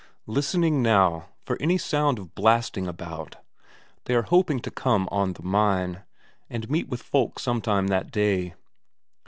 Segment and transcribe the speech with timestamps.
[0.25, 3.35] Listening now, for any sound of blasting about;
[4.05, 6.01] they are hoping to come on the mine,
[6.49, 8.55] and meet with folk some time that day.